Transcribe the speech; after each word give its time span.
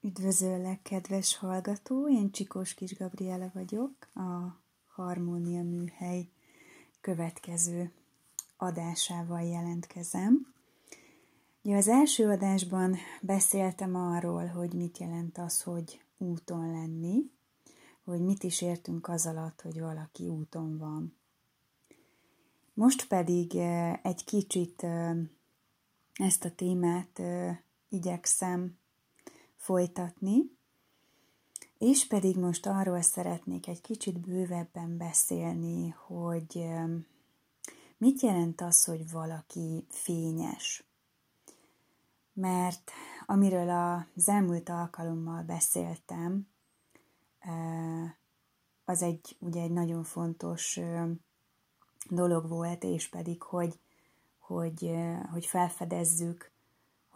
Üdvözöllek, 0.00 0.82
kedves 0.82 1.36
hallgató! 1.36 2.08
Én 2.08 2.30
Csikós 2.30 2.74
Kis 2.74 2.96
Gabriela 2.96 3.50
vagyok, 3.54 3.92
a 4.14 4.60
Harmónia 4.86 5.62
Műhely 5.62 6.28
következő 7.00 7.92
adásával 8.56 9.42
jelentkezem. 9.42 10.54
Ugye 11.62 11.76
az 11.76 11.88
első 11.88 12.28
adásban 12.28 12.96
beszéltem 13.22 13.94
arról, 13.94 14.46
hogy 14.46 14.72
mit 14.72 14.98
jelent 14.98 15.38
az, 15.38 15.62
hogy 15.62 16.00
úton 16.18 16.70
lenni, 16.70 17.30
hogy 18.04 18.20
mit 18.20 18.42
is 18.42 18.62
értünk 18.62 19.08
az 19.08 19.26
alatt, 19.26 19.60
hogy 19.60 19.80
valaki 19.80 20.28
úton 20.28 20.78
van. 20.78 21.16
Most 22.74 23.06
pedig 23.06 23.56
eh, 23.56 24.00
egy 24.02 24.24
kicsit 24.24 24.82
eh, 24.82 25.16
ezt 26.14 26.44
a 26.44 26.54
témát 26.54 27.18
eh, 27.18 27.58
igyekszem 27.88 28.77
folytatni, 29.58 30.56
és 31.78 32.06
pedig 32.06 32.36
most 32.36 32.66
arról 32.66 33.00
szeretnék 33.00 33.66
egy 33.66 33.80
kicsit 33.80 34.18
bővebben 34.18 34.96
beszélni, 34.96 35.88
hogy 35.88 36.68
mit 37.96 38.20
jelent 38.20 38.60
az, 38.60 38.84
hogy 38.84 39.10
valaki 39.10 39.86
fényes. 39.88 40.84
Mert 42.32 42.90
amiről 43.26 43.70
az 44.14 44.28
elmúlt 44.28 44.68
alkalommal 44.68 45.42
beszéltem, 45.42 46.48
az 48.84 49.02
egy, 49.02 49.36
ugye 49.40 49.62
egy 49.62 49.70
nagyon 49.70 50.04
fontos 50.04 50.80
dolog 52.10 52.48
volt, 52.48 52.84
és 52.84 53.08
pedig, 53.08 53.42
hogy, 53.42 53.78
hogy, 54.38 54.90
hogy 55.30 55.46
felfedezzük, 55.46 56.50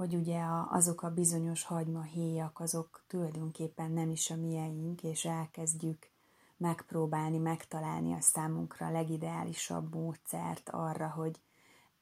hogy 0.03 0.15
ugye 0.15 0.41
azok 0.69 1.03
a 1.03 1.11
bizonyos 1.11 1.65
hagymahéjak, 1.65 2.61
azok 2.61 3.05
tulajdonképpen 3.07 3.91
nem 3.91 4.11
is 4.11 4.31
a 4.31 4.37
mieink, 4.37 5.03
és 5.03 5.25
elkezdjük 5.25 6.09
megpróbálni, 6.57 7.39
megtalálni 7.39 8.13
a 8.13 8.21
számunkra 8.21 8.87
a 8.87 8.91
legideálisabb 8.91 9.95
módszert 9.95 10.69
arra, 10.69 11.09
hogy 11.09 11.41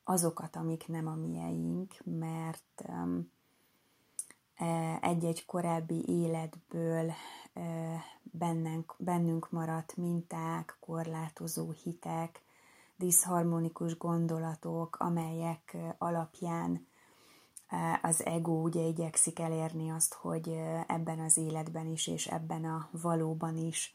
azokat, 0.05 0.57
amik 0.57 0.89
nem 0.89 1.07
a 1.07 1.15
mieink, 1.15 1.95
mert 2.05 2.85
e, 4.55 4.99
egy-egy 5.03 5.47
korábbi 5.47 6.05
életből 6.07 7.13
e, 7.53 7.65
bennünk, 8.23 8.95
bennünk 8.99 9.51
maradt 9.51 9.97
minták, 9.97 10.77
korlátozó 10.81 11.71
hitek, 11.71 12.43
diszharmonikus 12.97 13.97
gondolatok, 13.97 14.97
amelyek 14.99 15.77
alapján 15.99 16.89
az 18.03 18.25
ego 18.25 18.53
ugye 18.53 18.83
igyekszik 18.83 19.39
elérni 19.39 19.91
azt, 19.91 20.15
hogy 20.15 20.49
ebben 20.87 21.19
az 21.19 21.37
életben 21.37 21.87
is 21.87 22.07
és 22.07 22.27
ebben 22.27 22.65
a 22.65 22.89
valóban 22.91 23.57
is 23.57 23.93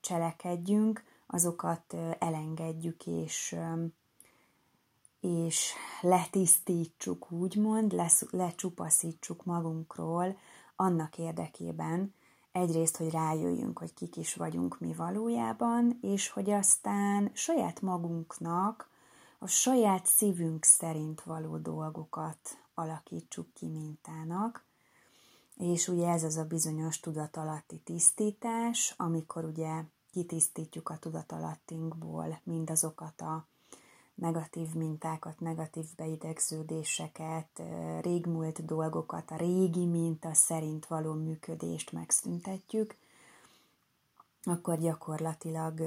cselekedjünk, 0.00 1.04
azokat 1.26 1.94
elengedjük 2.18 3.06
és, 3.06 3.56
és 5.20 5.72
letisztítsuk, 6.00 7.30
úgymond, 7.30 7.94
lecsupaszítsuk 8.30 9.44
magunkról 9.44 10.36
annak 10.76 11.18
érdekében, 11.18 12.14
egyrészt, 12.52 12.96
hogy 12.96 13.10
rájöjjünk, 13.10 13.78
hogy 13.78 13.94
kik 13.94 14.16
is 14.16 14.34
vagyunk 14.34 14.78
mi 14.78 14.92
valójában, 14.92 15.98
és 16.00 16.28
hogy 16.28 16.50
aztán 16.50 17.30
saját 17.32 17.80
magunknak 17.80 18.88
a 19.46 19.48
saját 19.48 20.06
szívünk 20.06 20.64
szerint 20.64 21.22
való 21.22 21.56
dolgokat 21.56 22.38
alakítsuk 22.74 23.46
ki 23.54 23.66
mintának, 23.66 24.64
és 25.56 25.88
ugye 25.88 26.08
ez 26.08 26.22
az 26.22 26.36
a 26.36 26.44
bizonyos 26.44 27.00
tudatalatti 27.00 27.78
tisztítás, 27.78 28.94
amikor 28.96 29.44
ugye 29.44 29.82
kitisztítjuk 30.10 30.88
a 30.88 30.98
tudatalattinkból 30.98 32.40
mindazokat 32.42 33.20
a 33.20 33.46
negatív 34.14 34.74
mintákat, 34.74 35.40
negatív 35.40 35.86
beidegződéseket, 35.96 37.62
régmúlt 38.00 38.64
dolgokat, 38.64 39.30
a 39.30 39.36
régi 39.36 39.86
minta 39.86 40.34
szerint 40.34 40.86
való 40.86 41.12
működést 41.12 41.92
megszüntetjük, 41.92 42.96
akkor 44.42 44.78
gyakorlatilag 44.78 45.80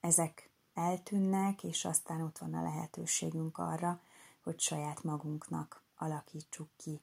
ezek 0.00 0.52
eltűnnek, 0.74 1.62
és 1.62 1.84
aztán 1.84 2.20
ott 2.20 2.38
van 2.38 2.54
a 2.54 2.62
lehetőségünk 2.62 3.58
arra, 3.58 4.00
hogy 4.42 4.60
saját 4.60 5.02
magunknak 5.02 5.82
alakítsuk 5.96 6.68
ki 6.76 7.00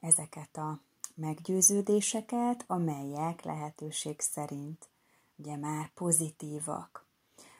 ezeket 0.00 0.56
a 0.56 0.80
meggyőződéseket, 1.14 2.64
amelyek 2.66 3.42
lehetőség 3.42 4.20
szerint 4.20 4.88
ugye 5.36 5.56
már 5.56 5.92
pozitívak. 5.94 7.06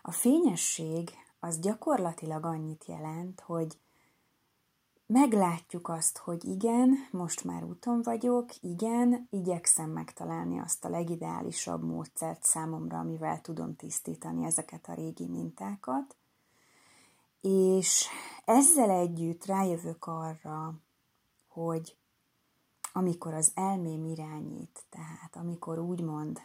A 0.03 0.11
fényesség 0.11 1.11
az 1.41 1.59
gyakorlatilag 1.59 2.45
annyit 2.45 2.85
jelent, 2.85 3.41
hogy 3.41 3.79
meglátjuk 5.11 5.89
azt, 5.89 6.19
hogy 6.19 6.45
igen, 6.45 6.95
most 7.11 7.45
már 7.45 7.65
úton 7.65 8.03
vagyok, 8.03 8.51
igen, 8.61 9.27
igyekszem 9.31 9.91
megtalálni 9.91 10.59
azt 10.59 10.85
a 10.85 10.89
legideálisabb 10.89 11.83
módszert 11.83 12.45
számomra, 12.45 12.99
amivel 12.99 13.41
tudom 13.41 13.77
tisztítani 13.77 14.45
ezeket 14.45 14.89
a 14.89 14.95
régi 14.95 15.27
mintákat, 15.27 16.17
és 17.41 18.07
ezzel 18.45 18.91
együtt 18.91 19.45
rájövök 19.45 20.07
arra, 20.07 20.75
hogy 21.49 21.97
amikor 22.93 23.35
az 23.35 23.53
elmém 23.55 24.05
irányít, 24.05 24.85
tehát 24.91 25.37
amikor 25.37 25.79
úgymond 25.79 26.41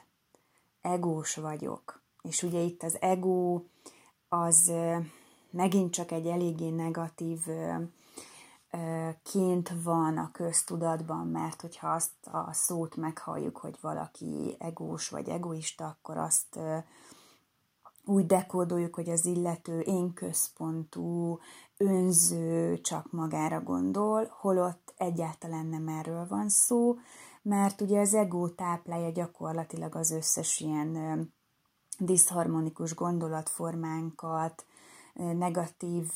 egós 0.81 1.35
vagyok, 1.35 2.01
és 2.21 2.43
ugye 2.43 2.59
itt 2.59 2.83
az 2.83 3.01
ego 3.01 3.61
az 4.29 4.71
megint 5.49 5.93
csak 5.93 6.11
egy 6.11 6.27
eléggé 6.27 6.69
negatív 6.69 7.39
ként 9.23 9.71
van 9.83 10.17
a 10.17 10.31
köztudatban, 10.31 11.27
mert 11.27 11.61
hogyha 11.61 11.87
azt 11.87 12.27
a 12.31 12.53
szót 12.53 12.95
meghalljuk, 12.95 13.57
hogy 13.57 13.77
valaki 13.81 14.55
egós 14.59 15.09
vagy 15.09 15.29
egoista, 15.29 15.85
akkor 15.85 16.17
azt 16.17 16.59
úgy 18.05 18.25
dekódoljuk, 18.25 18.95
hogy 18.95 19.09
az 19.09 19.25
illető 19.25 19.79
én 19.79 20.13
központú, 20.13 21.39
önző, 21.77 22.81
csak 22.81 23.11
magára 23.11 23.61
gondol, 23.61 24.35
holott 24.39 24.93
egyáltalán 24.97 25.65
nem 25.65 25.87
erről 25.87 26.27
van 26.27 26.49
szó, 26.49 26.95
mert 27.41 27.81
ugye 27.81 27.99
az 27.99 28.13
ego 28.13 28.49
táplálja 28.49 29.09
gyakorlatilag 29.09 29.95
az 29.95 30.11
összes 30.11 30.59
ilyen 30.59 31.33
diszharmonikus 31.99 32.95
gondolatformánkat, 32.95 34.65
negatív 35.13 36.07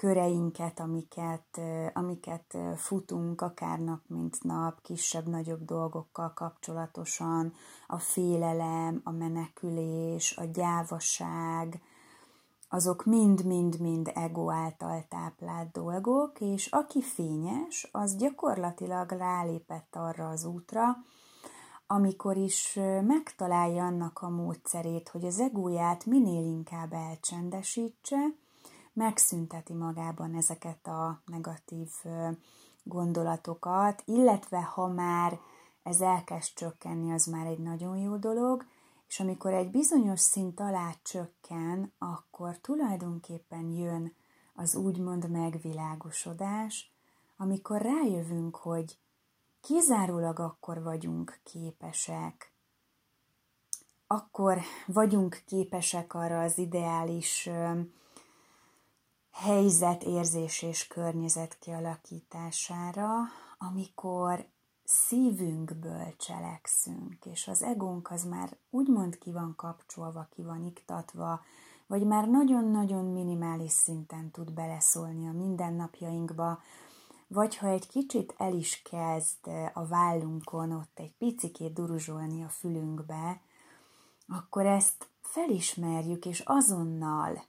köreinket, 0.00 0.80
amiket, 0.80 1.60
amiket 1.92 2.58
futunk 2.76 3.40
akár 3.40 3.78
nap, 3.78 4.00
mint 4.06 4.42
nap, 4.42 4.82
kisebb-nagyobb 4.82 5.64
dolgokkal 5.64 6.32
kapcsolatosan, 6.34 7.52
a 7.86 7.98
félelem, 7.98 9.00
a 9.04 9.10
menekülés, 9.10 10.36
a 10.36 10.44
gyávaság, 10.44 11.80
azok 12.68 13.04
mind-mind-mind 13.04 14.10
ego 14.14 14.50
által 14.50 15.04
táplált 15.08 15.70
dolgok, 15.70 16.40
és 16.40 16.66
aki 16.66 17.02
fényes, 17.02 17.88
az 17.92 18.16
gyakorlatilag 18.16 19.10
rálépett 19.10 19.96
arra 19.96 20.28
az 20.28 20.44
útra, 20.44 20.96
amikor 21.86 22.36
is 22.36 22.78
megtalálja 23.06 23.84
annak 23.84 24.18
a 24.22 24.28
módszerét, 24.28 25.08
hogy 25.08 25.24
az 25.24 25.40
egóját 25.40 26.06
minél 26.06 26.44
inkább 26.44 26.92
elcsendesítse, 26.92 28.18
megszünteti 28.92 29.72
magában 29.72 30.34
ezeket 30.34 30.86
a 30.86 31.22
negatív 31.26 31.88
gondolatokat, 32.82 34.02
illetve 34.04 34.62
ha 34.62 34.86
már 34.86 35.40
ez 35.82 36.00
elkezd 36.00 36.54
csökkenni, 36.54 37.12
az 37.12 37.26
már 37.26 37.46
egy 37.46 37.58
nagyon 37.58 37.96
jó 37.96 38.16
dolog, 38.16 38.64
és 39.08 39.20
amikor 39.20 39.52
egy 39.52 39.70
bizonyos 39.70 40.20
szint 40.20 40.60
alá 40.60 40.94
csökken, 41.02 41.92
akkor 41.98 42.58
tulajdonképpen 42.58 43.70
jön 43.70 44.14
az 44.54 44.74
úgymond 44.74 45.30
megvilágosodás, 45.30 46.92
amikor 47.36 47.82
rájövünk, 47.82 48.56
hogy 48.56 48.98
kizárólag 49.60 50.38
akkor 50.38 50.82
vagyunk 50.82 51.40
képesek, 51.42 52.52
akkor 54.06 54.58
vagyunk 54.86 55.42
képesek 55.46 56.14
arra 56.14 56.40
az 56.40 56.58
ideális 56.58 57.50
helyzet, 59.32 60.02
érzés 60.02 60.62
és 60.62 60.86
környezet 60.86 61.58
kialakítására, 61.58 63.08
amikor 63.58 64.46
szívünkből 64.84 66.16
cselekszünk, 66.16 67.24
és 67.24 67.48
az 67.48 67.62
egónk 67.62 68.10
az 68.10 68.24
már 68.24 68.56
úgymond 68.70 69.18
ki 69.18 69.32
van 69.32 69.54
kapcsolva, 69.56 70.28
ki 70.30 70.42
van 70.42 70.64
iktatva, 70.64 71.40
vagy 71.86 72.06
már 72.06 72.28
nagyon-nagyon 72.28 73.04
minimális 73.04 73.72
szinten 73.72 74.30
tud 74.30 74.52
beleszólni 74.52 75.28
a 75.28 75.32
mindennapjainkba, 75.32 76.62
vagy 77.26 77.56
ha 77.56 77.68
egy 77.68 77.86
kicsit 77.86 78.34
el 78.36 78.54
is 78.54 78.82
kezd 78.82 79.46
a 79.72 79.86
vállunkon 79.86 80.72
ott 80.72 80.98
egy 80.98 81.12
picikét 81.18 81.72
duruzsolni 81.72 82.42
a 82.42 82.48
fülünkbe, 82.48 83.40
akkor 84.28 84.66
ezt 84.66 85.08
felismerjük, 85.20 86.26
és 86.26 86.40
azonnal 86.40 87.42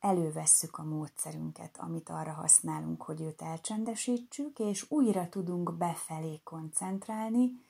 elővesszük 0.00 0.78
a 0.78 0.84
módszerünket, 0.84 1.76
amit 1.78 2.08
arra 2.08 2.32
használunk, 2.32 3.02
hogy 3.02 3.20
őt 3.20 3.42
elcsendesítsük, 3.42 4.58
és 4.58 4.86
újra 4.88 5.28
tudunk 5.28 5.76
befelé 5.76 6.40
koncentrálni, 6.44 7.60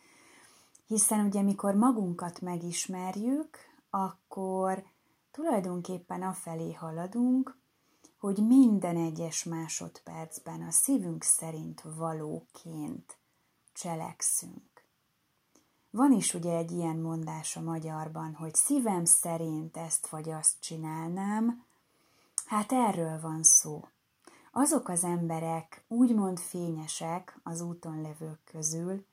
hiszen 0.86 1.26
ugye 1.26 1.42
mikor 1.42 1.74
magunkat 1.74 2.40
megismerjük, 2.40 3.56
akkor 3.90 4.84
tulajdonképpen 5.30 6.22
afelé 6.22 6.72
haladunk, 6.72 7.56
hogy 8.18 8.46
minden 8.46 8.96
egyes 8.96 9.44
másodpercben 9.44 10.62
a 10.62 10.70
szívünk 10.70 11.22
szerint 11.22 11.80
valóként 11.96 13.18
cselekszünk. 13.72 14.86
Van 15.90 16.12
is 16.12 16.34
ugye 16.34 16.56
egy 16.56 16.70
ilyen 16.70 16.96
mondás 16.96 17.56
a 17.56 17.60
magyarban, 17.60 18.34
hogy 18.34 18.54
szívem 18.54 19.04
szerint 19.04 19.76
ezt 19.76 20.08
vagy 20.08 20.30
azt 20.30 20.60
csinálnám, 20.60 21.66
hát 22.48 22.72
erről 22.72 23.20
van 23.20 23.42
szó. 23.42 23.88
Azok 24.52 24.88
az 24.88 25.04
emberek 25.04 25.84
úgymond 25.88 26.38
fényesek 26.38 27.40
az 27.42 27.60
úton 27.60 28.00
levők 28.00 28.40
közül, 28.44 29.04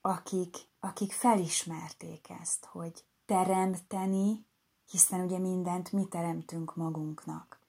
akik, 0.00 0.56
akik 0.80 1.12
felismerték 1.12 2.30
ezt, 2.40 2.64
hogy 2.64 3.04
teremteni, 3.26 4.44
hiszen 4.90 5.20
ugye 5.20 5.38
mindent 5.38 5.92
mi 5.92 6.04
teremtünk 6.04 6.76
magunknak. 6.76 7.60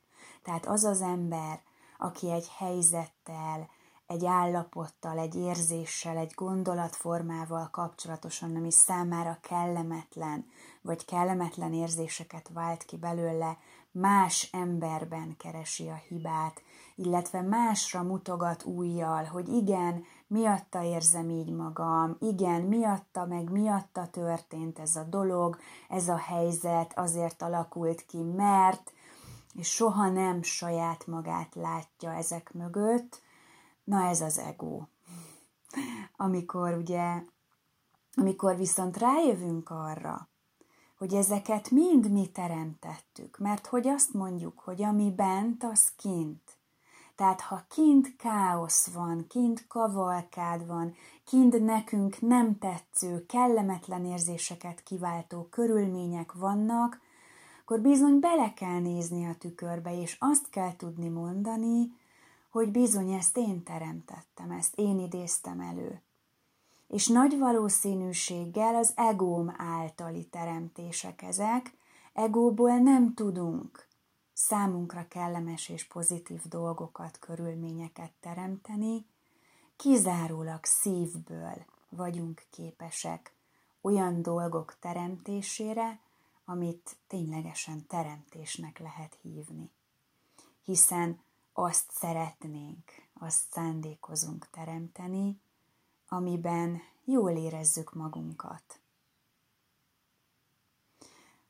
Tehát 0.44 0.66
az 0.66 0.84
az 0.84 1.02
ember, 1.02 1.62
aki 1.98 2.32
egy 2.32 2.48
helyzettel, 2.48 3.70
egy 4.14 4.26
állapottal, 4.26 5.18
egy 5.18 5.36
érzéssel, 5.36 6.18
egy 6.18 6.32
gondolatformával 6.36 7.70
kapcsolatosan, 7.72 8.56
ami 8.56 8.72
számára 8.72 9.38
kellemetlen, 9.42 10.46
vagy 10.82 11.06
kellemetlen 11.06 11.74
érzéseket 11.74 12.50
vált 12.54 12.84
ki 12.84 12.98
belőle, 12.98 13.58
más 13.92 14.50
emberben 14.52 15.36
keresi 15.38 15.88
a 15.88 16.02
hibát, 16.08 16.62
illetve 16.96 17.42
másra 17.42 18.04
mutogat 18.04 18.64
újjal, 18.64 19.24
hogy 19.24 19.48
igen, 19.48 20.04
miatta 20.28 20.84
érzem 20.84 21.30
így 21.30 21.52
magam, 21.52 22.18
igen, 22.20 22.62
miatta 22.62 23.26
meg 23.26 23.50
miatta 23.50 24.08
történt 24.08 24.80
ez 24.80 24.96
a 24.96 25.04
dolog, 25.04 25.58
ez 25.90 26.08
a 26.08 26.18
helyzet 26.18 26.94
azért 26.96 27.42
alakult 27.42 28.06
ki, 28.06 28.22
mert, 28.22 28.94
és 29.56 29.68
soha 29.68 30.10
nem 30.10 30.42
saját 30.42 31.08
magát 31.08 31.56
látja 31.56 32.14
ezek 32.14 32.54
mögött, 32.54 33.22
na 33.84 34.08
ez 34.08 34.22
az 34.22 34.38
ego. 34.38 34.82
Amikor 36.18 36.74
ugye, 36.74 37.24
amikor 38.16 38.58
viszont 38.58 38.98
rájövünk 38.98 39.70
arra, 39.70 40.30
hogy 40.98 41.14
ezeket 41.14 41.70
mind 41.70 42.12
mi 42.12 42.28
teremtettük, 42.28 43.38
mert 43.38 43.68
hogy 43.68 43.88
azt 43.88 44.14
mondjuk, 44.14 44.60
hogy 44.60 44.84
ami 44.84 45.12
bent, 45.16 45.64
az 45.64 45.92
kint. 45.96 46.58
Tehát 47.16 47.42
ha 47.42 47.66
kint 47.70 48.16
káosz 48.16 48.88
van, 48.88 49.28
kint 49.28 49.68
kavalkád 49.68 50.68
van, 50.68 50.94
kint 51.26 51.66
nekünk 51.66 52.22
nem 52.22 52.58
tetsző, 52.58 53.26
kellemetlen 53.26 54.06
érzéseket 54.06 54.84
kiváltó 54.84 55.48
körülmények 55.52 56.34
vannak, 56.34 57.00
akkor 57.62 57.80
bizony 57.80 58.20
bele 58.20 58.54
kell 58.54 58.80
nézni 58.80 59.26
a 59.26 59.36
tükörbe, 59.36 60.02
és 60.02 60.18
azt 60.20 60.50
kell 60.50 60.76
tudni 60.76 61.10
mondani, 61.10 61.92
hogy 62.54 62.72
bizony 62.72 63.12
ezt 63.12 63.38
én 63.38 63.64
teremtettem, 63.64 64.52
ezt 64.52 64.76
én 64.76 65.00
idéztem 65.00 65.60
elő. 65.60 66.02
És 66.88 67.08
nagy 67.08 67.38
valószínűséggel 67.38 68.76
az 68.76 68.94
egóm 68.96 69.54
általi 69.58 70.26
teremtések 70.26 71.22
ezek, 71.22 71.74
egóból 72.14 72.78
nem 72.78 73.14
tudunk 73.14 73.88
számunkra 74.34 75.08
kellemes 75.08 75.70
és 75.70 75.88
pozitív 75.88 76.42
dolgokat, 76.46 77.20
körülményeket 77.20 78.12
teremteni, 78.20 79.06
kizárólag 79.76 80.66
szívből 80.66 81.66
vagyunk 81.90 82.44
képesek 82.50 83.34
olyan 83.82 84.22
dolgok 84.22 84.76
teremtésére, 84.80 86.00
amit 86.46 86.96
ténylegesen 87.08 87.88
teremtésnek 87.88 88.80
lehet 88.80 89.18
hívni. 89.22 89.72
Hiszen 90.64 91.20
azt 91.54 91.92
szeretnénk, 91.92 92.92
azt 93.14 93.52
szándékozunk 93.52 94.50
teremteni, 94.50 95.42
amiben 96.08 96.82
jól 97.04 97.32
érezzük 97.32 97.94
magunkat. 97.94 98.82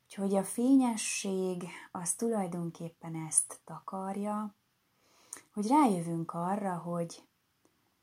Úgyhogy 0.04 0.34
a 0.34 0.44
fényesség 0.44 1.64
az 1.92 2.14
tulajdonképpen 2.14 3.14
ezt 3.14 3.60
takarja, 3.64 4.54
hogy 5.52 5.66
rájövünk 5.66 6.32
arra, 6.32 6.76
hogy 6.76 7.22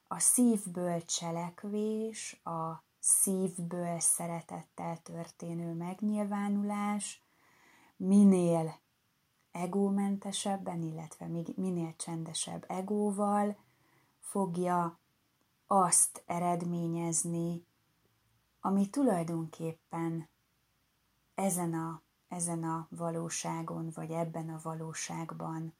a 0.08 0.20
szívből 0.20 1.02
cselekvés, 1.06 2.42
a 2.44 2.84
szívből 3.00 4.00
szeretettel 4.00 5.02
történő 5.02 5.74
megnyilvánulás 5.74 7.24
minél 7.98 8.80
egómentesebben, 9.52 10.82
illetve 10.82 11.26
minél 11.56 11.94
csendesebb 11.98 12.66
egóval 12.68 13.58
fogja 14.20 15.00
azt 15.68 16.24
eredményezni, 16.26 17.66
ami 18.62 18.90
tulajdonképpen 18.90 20.30
ezen 21.36 21.74
a, 21.74 22.02
ezen 22.28 22.64
a 22.64 22.88
valóságon, 22.90 23.92
vagy 23.94 24.12
ebben 24.12 24.50
a 24.50 24.60
valóságban 24.64 25.74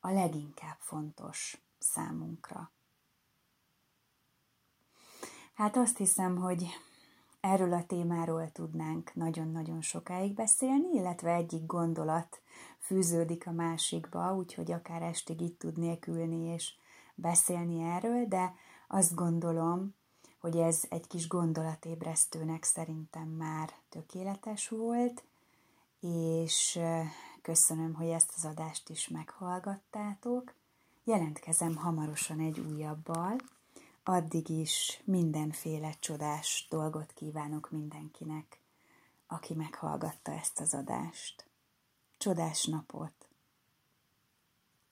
a 0.00 0.10
leginkább 0.10 0.76
fontos 0.78 1.62
számunkra. 1.78 2.70
Hát 5.54 5.76
azt 5.76 5.96
hiszem, 5.96 6.36
hogy 6.36 6.66
erről 7.40 7.72
a 7.72 7.86
témáról 7.86 8.50
tudnánk 8.52 9.14
nagyon-nagyon 9.14 9.80
sokáig 9.80 10.34
beszélni, 10.34 10.88
illetve 10.94 11.34
egyik 11.34 11.66
gondolat 11.66 12.40
fűződik 12.78 13.46
a 13.46 13.52
másikba, 13.52 14.34
úgyhogy 14.34 14.72
akár 14.72 15.02
estig 15.02 15.40
itt 15.40 15.58
tudnék 15.58 16.06
ülni 16.06 16.52
és 16.52 16.72
beszélni 17.14 17.82
erről, 17.82 18.26
de 18.26 18.54
azt 18.88 19.14
gondolom, 19.14 19.94
hogy 20.40 20.56
ez 20.56 20.82
egy 20.88 21.06
kis 21.06 21.28
gondolatébresztőnek 21.28 22.64
szerintem 22.64 23.28
már 23.28 23.72
tökéletes 23.88 24.68
volt, 24.68 25.24
és 26.00 26.78
köszönöm, 27.42 27.94
hogy 27.94 28.06
ezt 28.06 28.32
az 28.36 28.44
adást 28.44 28.88
is 28.88 29.08
meghallgattátok. 29.08 30.54
Jelentkezem 31.04 31.76
hamarosan 31.76 32.40
egy 32.40 32.60
újabbal, 32.60 33.36
addig 34.02 34.48
is 34.48 35.02
mindenféle 35.04 35.94
csodás 35.98 36.66
dolgot 36.70 37.12
kívánok 37.12 37.70
mindenkinek, 37.70 38.60
aki 39.26 39.54
meghallgatta 39.54 40.32
ezt 40.32 40.60
az 40.60 40.74
adást. 40.74 41.46
Csodás 42.18 42.64
napot! 42.64 43.19